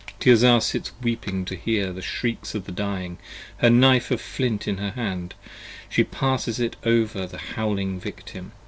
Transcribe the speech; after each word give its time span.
Tirzah 0.19 0.59
sits 0.61 0.93
weeping 1.03 1.45
to 1.45 1.55
hear 1.55 1.93
the 1.93 2.01
shrieks 2.01 2.55
of 2.55 2.65
the 2.65 2.71
dying: 2.71 3.19
her 3.57 3.69
Knife 3.69 4.07
25 4.07 4.11
Of 4.13 4.19
flint 4.21 4.61
is 4.63 4.67
in 4.69 4.77
her 4.77 4.89
hand: 4.95 5.35
she 5.89 6.03
passes 6.03 6.59
it 6.59 6.75
over 6.83 7.27
the 7.27 7.37
howling 7.37 7.99
Victim. 7.99 8.51